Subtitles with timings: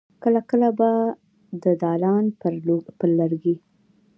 [0.23, 0.89] کله کله به
[1.63, 2.25] د دالان
[2.99, 3.55] پر لرګي.